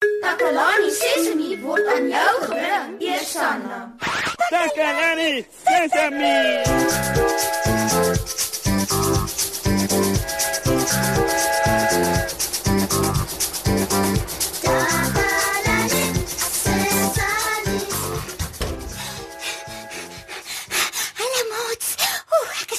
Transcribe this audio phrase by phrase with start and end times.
[0.00, 3.78] Takalani Sesemi word aan jou gebring, Eersanna.
[4.52, 6.36] Takalani Sesemi.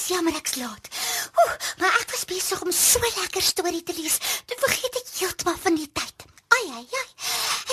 [0.07, 0.87] Jammer ek's laat.
[1.35, 4.15] Ooh, maar ek was besig om so lekker storie te lees.
[4.47, 6.23] Toe vergeet ek heeltemal van die tyd.
[6.55, 7.09] Ai ai ai.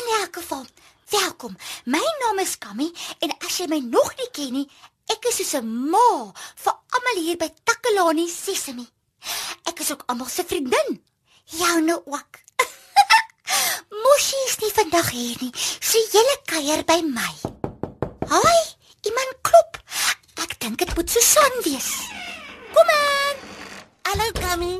[0.01, 0.65] In elk geval,
[1.15, 1.55] welkom.
[1.87, 2.91] My naam is Kammy
[3.23, 4.67] en as jy my nog nie ken nie,
[5.15, 5.39] ek is
[6.05, 6.33] ma
[6.65, 8.85] vir almal hier by Takalani Sesemi.
[9.69, 10.99] Ek is ook almal se vriendin.
[11.59, 12.41] Jou nou ook.
[14.05, 15.53] Moshi is nie vandag hier nie.
[15.81, 17.33] So julle kuier by my.
[18.33, 18.63] Haai,
[19.09, 19.81] iemand klop.
[20.45, 21.91] Ek dink dit moet Susan wees.
[22.75, 23.45] Kom in.
[24.11, 24.75] Hallo Kammy.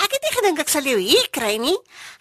[0.00, 1.76] Ek het nie gedink ek sal jou hier kry nie.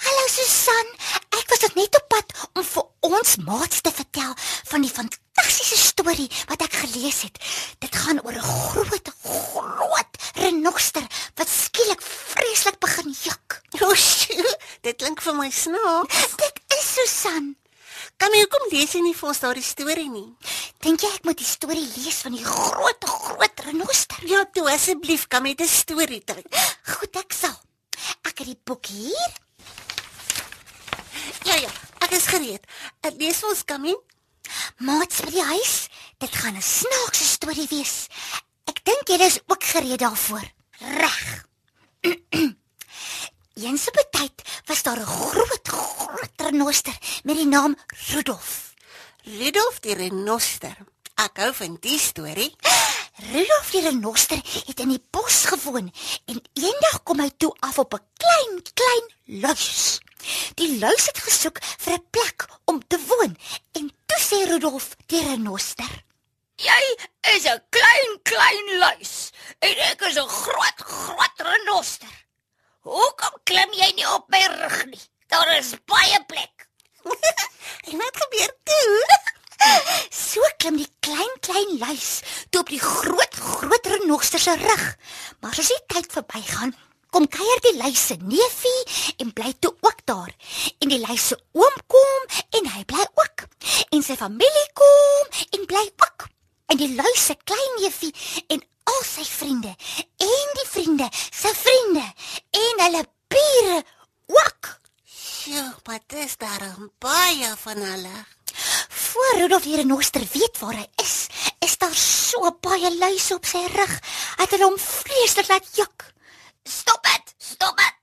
[0.05, 0.93] Hallo Susan.
[1.37, 4.33] Ek was net op pad om vir ons maats te vertel
[4.73, 5.28] van die fantastiese
[5.99, 7.37] storie wat ek gelees het.
[7.83, 11.03] Dit gaan oor 'n groot, groot renoster
[11.35, 13.61] wat skielik vreeslik begin juk.
[13.83, 16.35] O, sjoe, dit klink vir my snaaks.
[16.35, 17.55] Dit is Susan.
[18.17, 20.35] Kammy, hoekom lees jy nie vir ons daardie storie nie?
[20.83, 24.19] Dink jy ek moet die storie lees van die groot, groot renoster?
[24.27, 26.47] Ja, toe asseblief, Kammy, dit is storie tyd.
[26.83, 27.55] Goed, ek sal.
[28.23, 29.31] Ek het die boek hier.
[31.45, 31.71] Ja ja,
[32.03, 32.63] ek is gereed.
[33.03, 33.95] Ek lees ons Kammy.
[34.79, 35.89] Maats by die huis,
[36.23, 38.07] dit gaan 'n snaakse storie wees.
[38.63, 40.45] Ek dink julle is ook gereed daarvoor.
[40.79, 41.45] Reg.
[43.65, 47.75] Eens op 'n tyd was daar 'n groot, groot renoster met die naam
[48.07, 48.73] Rudolf.
[49.23, 50.77] Rudolf die renoster.
[51.15, 52.55] Ek hou van die storie.
[53.33, 55.91] Rudolf die renoster het in die bos gewoon
[56.25, 59.05] en eendag kom hy toe af op 'n klein, klein
[59.43, 59.99] luis.
[60.55, 63.37] Die luis het gesoek vir 'n plek om te woon
[63.71, 65.91] en toe sê Rudolf die renoster:
[66.59, 66.83] Jy
[67.35, 72.15] is 'n klein klein luis en ek is 'n groot groot renoster.
[72.83, 75.05] Hoekom klim jy nie op my rug nie?
[75.27, 76.67] Daar is baie plek.
[77.89, 79.03] En wat gebeur toe?
[80.29, 84.85] So klim die klein klein luis toe op die groot groot renoster se rug.
[85.39, 86.75] Maar soos die tyd verbygaan,
[87.09, 90.33] kom kuier die luis se neefie en bly toe ook daar.
[90.79, 92.27] En die luis se oom kom
[92.59, 93.45] en hy bly ook.
[93.89, 96.27] En sy familie kom en bly ook.
[96.69, 98.13] En die luis se klein neefie
[98.47, 99.73] en al sy vriende
[100.25, 102.05] en die vriende se vriende
[102.63, 103.79] en hulle bure
[104.39, 104.75] ook.
[105.05, 108.17] Sjoe, maar dis daar 'n baie van hulle.
[108.89, 111.27] Voor Rudolf die renoster weet waar hy is,
[111.59, 113.99] is daar so baie luise op sy rug.
[114.37, 116.08] Het hulle hom vreeslik laat juk.
[117.61, 117.85] Stop dit.
[117.85, 117.95] Stop dit.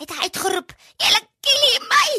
[0.00, 0.72] Het hy uitgeroep.
[0.96, 2.10] Julle kill my.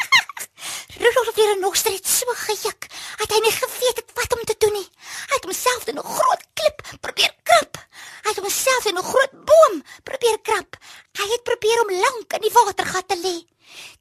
[1.02, 2.88] Rudolf die renoster het so gejuk.
[3.22, 4.88] Het hy nie geweet het wat om te doen nie.
[5.30, 7.80] Hy het homself in 'n groot klip probeer krap.
[8.26, 10.76] Hy het homself in 'n groot boom probeer krap.
[11.16, 13.36] Hy het probeer om lank in die watergat te lê.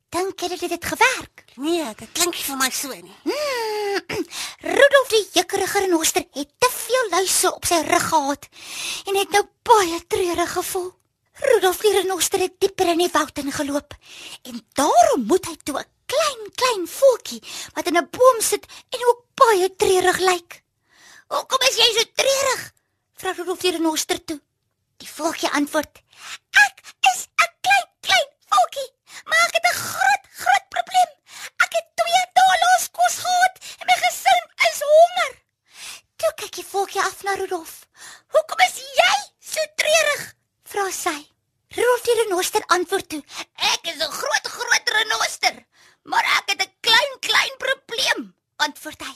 [0.10, 1.46] Dink jy dit het gewerk?
[1.56, 3.18] Nee, dit klink vir my so nie.
[3.24, 4.26] Hmm,
[4.78, 8.48] Rudolf die jukkerige renoster het te veel luise op sy rug gehad
[9.08, 11.00] en het nou baie treurig gevoel.
[11.40, 13.94] Rudolf die renoster het dieper in die woud ingeloop
[14.50, 17.40] en daar ontmoet hy toe 'n klein klein voeltjie
[17.76, 20.64] wat in 'n boom sit en ook baie treurig lyk.
[21.28, 22.64] Hoekom is jy so treurig?
[23.20, 24.40] Vra Rudolf die renoster toe.
[24.98, 26.02] Die voeltjie antwoord:
[26.66, 26.78] "Ek
[27.12, 28.90] is 'n klein klein voeltjie,
[29.26, 31.12] maar ek het 'n groot groot probleem.
[31.66, 35.34] Ek het 2 dae lank kos gehad en my gesin is honger."
[36.18, 37.88] Toe kyk die voeltjie af na Rudolf.
[38.28, 40.36] "Hoekom is jy so treurig?"
[40.70, 41.20] vra sy.
[41.76, 43.24] Rudolf die renoster antwoord toe:
[43.74, 45.56] Ek is 'n groot groot renoster,
[46.04, 48.34] maar ek het 'n klein klein probleem.
[48.60, 49.16] antwoord hy.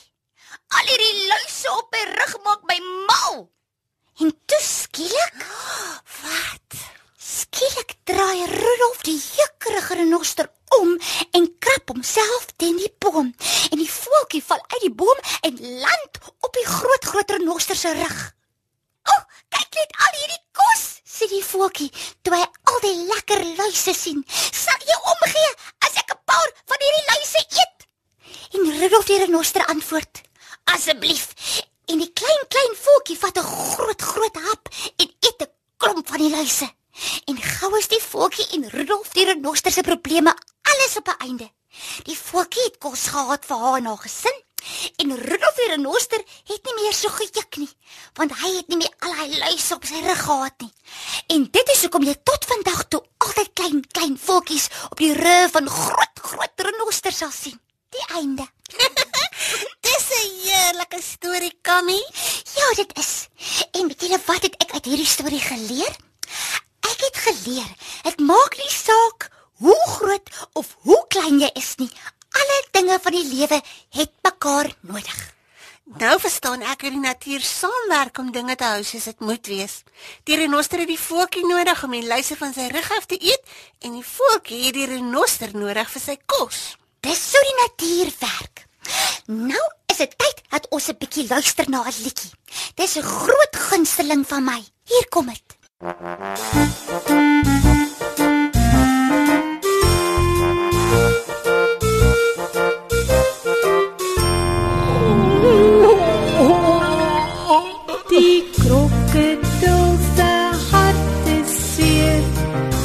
[0.78, 3.50] Al hierdie luise op my rug maak my mal.
[4.22, 5.46] En toe skielik,
[6.22, 6.78] Wat?
[7.18, 10.50] skielik draai Rudolf die jukkerige renoster
[10.80, 10.96] om
[11.31, 13.34] en krap homself teen die boom.
[13.72, 17.94] En die voeltjie val uit die boom en land op die groot groot renoster se
[17.94, 18.17] rug.
[19.03, 20.85] "O, oh, kyk net al hierdie kos,"
[21.23, 21.90] sê die voeltjie
[22.23, 24.23] toe hy al die lekker luise sien.
[24.28, 25.52] "Sal jy omgee
[25.85, 27.79] as ek 'n paar van hierdie luise eet?"
[28.55, 30.22] En Rudolf die renoster antwoord:
[30.66, 31.28] "Asseblief."
[31.87, 36.20] En die klein klein voeltjie vat 'n groot groot hap en eet 'n klomp van
[36.20, 36.67] die luise.
[37.25, 41.52] En gou is die voeltjie en Rudolf die renoster se probleme alles op 'n einde.
[42.03, 44.43] Die voeltjie het kos gehad vir haar en haar gesin.
[45.02, 47.70] En Rudolf die renoster het nie meer so gejuk nie,
[48.20, 50.72] want hy het nie meer al hy luise op sy rug gehad nie.
[51.35, 55.52] En dit is hoekom jy tot vandag toe altyd klein klein voeltjies op die rug
[55.56, 57.59] van groot groot renosters sal sien.
[57.94, 58.46] Die einde.
[59.85, 62.00] Dis 'n heerlike storie, Kammy.
[62.56, 63.28] Ja, dit is.
[63.72, 65.94] En weet julle wat het ek uit hierdie storie geleer?
[66.91, 67.70] Ek het geleer,
[68.03, 69.30] dit maak nie saak
[69.64, 71.90] hoe groot of hoe klein jy is nie.
[72.40, 73.62] Alle dinge van die lewe
[74.00, 75.20] het mekaar nodig.
[76.00, 79.74] Nou verstaan ek hoe die natuur saamwerk om dinge te hou soos dit moet wees.
[80.24, 83.44] Die renoster het die voeltjie nodig om die luister van sy rug af te eet
[83.84, 86.62] en die voeltjie het die renoster nodig vir sy kos.
[87.03, 88.66] Dis so die natuur werk.
[89.28, 92.32] Nou is dit tyd dat ons 'n bietjie luister na 'n liedjie.
[92.76, 94.64] Dis 'n groot gunsteling van my.
[94.88, 95.47] Hier kom dit.
[108.09, 110.32] Die krokodil se
[110.72, 112.23] hart is seer.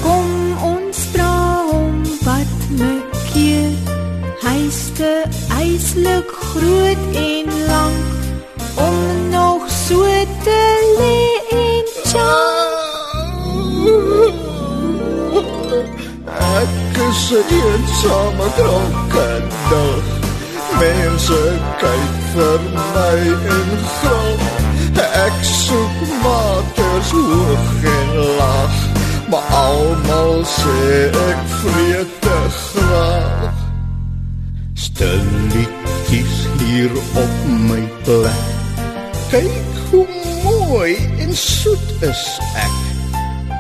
[0.03, 0.31] Kom
[0.62, 3.75] ons vra hom wat maak keer.
[4.44, 5.12] Hy's te
[5.59, 8.06] eislik groot en lank
[8.87, 9.00] om
[9.31, 10.06] nog so
[10.47, 10.62] te
[11.00, 11.19] lê
[11.62, 11.87] en
[16.59, 19.93] Ek is 'n eensame krokodil.
[20.79, 21.43] Mense
[21.82, 23.19] kyk vir my
[23.56, 24.57] en grap.
[24.99, 28.77] Ek soek maters hoog en laag,
[29.31, 33.61] maar almal sê ek vreet te graag.
[34.75, 37.35] Stilletjies hier op
[37.69, 38.45] my plek.
[39.31, 40.06] Kyk hoe
[40.43, 42.25] mooi en soet is
[42.59, 42.79] ek.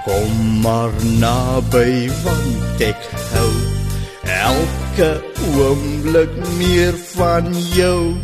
[0.08, 3.50] Kom maar naby want ek hou
[4.28, 5.10] elke
[5.54, 8.16] oomblik meer van jou.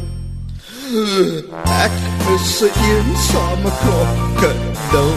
[0.84, 1.96] Ek
[2.34, 5.12] is 'n eensame krokodil.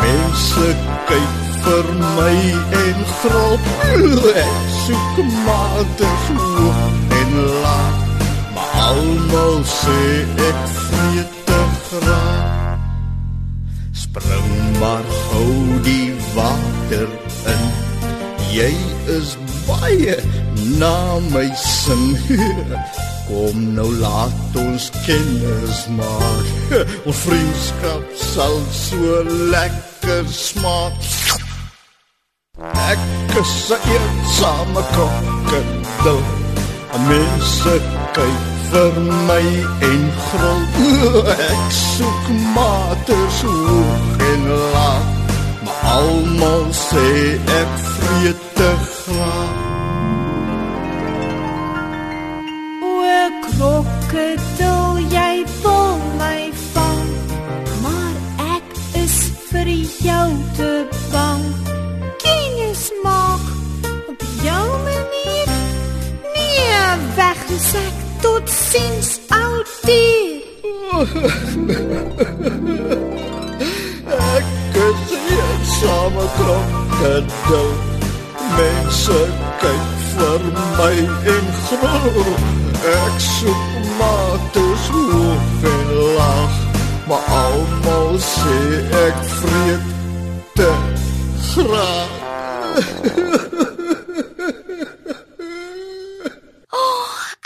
[0.00, 0.68] Mense
[1.08, 1.86] kyk vir
[2.16, 2.36] my
[2.82, 3.64] en grop.
[4.44, 5.16] Ek soek
[5.46, 6.80] maters hoog
[7.20, 7.32] en
[7.62, 7.96] laag,
[8.54, 10.00] maar almal sê
[10.48, 12.78] ek vreet te graag.
[13.92, 17.08] Spring maar gou die water
[17.54, 17.64] in.
[18.52, 18.74] Jy
[19.16, 20.16] is baie
[20.78, 22.04] na my sin.
[23.24, 26.72] Kom nou laat ons kennis maak.
[27.08, 29.22] Ons vriendskap sal so
[29.52, 30.98] lekker smaak.
[32.90, 33.04] Ek
[33.40, 36.22] is 'n eensame krokodil.
[37.08, 37.74] Mense
[38.16, 38.94] kyk vir
[39.28, 39.46] my
[39.90, 40.62] en gril.
[41.50, 42.24] Ek soek
[42.54, 45.10] maters hoog en laag,
[45.64, 47.10] maar almal sê
[47.60, 49.63] ek vreet te graag.
[54.14, 57.10] Krokodil, jy wil my vang,
[57.82, 58.14] maar
[58.54, 58.68] ek
[59.02, 59.16] is
[59.50, 59.70] vir
[60.06, 60.70] jou te
[61.10, 61.42] bang.
[62.22, 63.42] Kennis maak
[63.90, 65.50] op jou manier.
[66.36, 66.78] Nee,
[67.18, 70.46] weggesek tot sins altyd.
[74.34, 74.46] Ek
[74.86, 77.70] is 'n eensame krokodil.
[78.56, 79.20] Mense
[79.62, 80.40] kyk vir
[80.78, 80.96] my
[81.34, 82.63] en gril.
[82.84, 86.56] Ek soek maters hoog en laag,
[87.08, 88.56] maar almal sê
[88.98, 89.86] ek vreet
[90.52, 90.68] te
[91.46, 92.12] graag.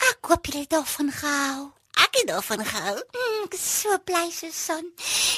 [0.09, 1.71] Ek hoop julle het daarvan gehou.
[2.03, 2.99] Ek het daarvan gehou.
[2.99, 4.91] Mm, ek is so bly Susan.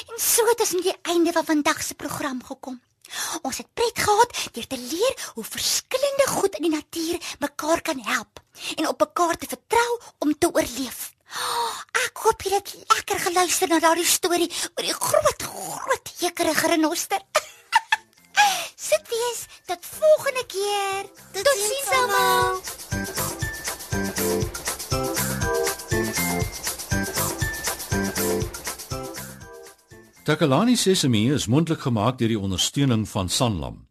[0.09, 2.81] En so het ons aan die einde van vandag se program gekom.
[3.45, 8.01] Ons het pret gehad deur te leer hoe verskillende goed in die natuur mekaar kan
[8.01, 8.40] help
[8.75, 11.11] en op mekaar te vertrou om te oorleef.
[12.05, 17.21] Ek hoop julle het lekker geluister na daardie storie oor die groot groot hekerige renoster.
[18.89, 21.03] Sit wees tot volgende keer.
[21.31, 22.61] Totsiens almal.
[30.23, 33.90] Takalani Sesemi is mondelik gemaak deur die ondersteuning van Sanlam.